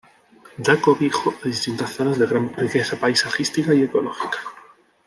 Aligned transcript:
Da 0.67 0.75
cobijo 0.81 1.29
a 1.29 1.47
distintas 1.51 1.91
zonas 1.97 2.17
de 2.17 2.25
gran 2.25 2.51
riqueza 2.55 2.95
paisajística 2.99 3.71
y 3.75 3.83
ecológica. 3.83 4.39